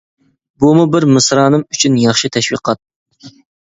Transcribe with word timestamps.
بۇمۇ 0.63 0.85
بىر 0.95 1.07
مىسرانىم 1.13 1.67
ئۈچۈن 1.69 2.03
ياخشى 2.07 2.35
تەشۋىقات. 2.41 2.85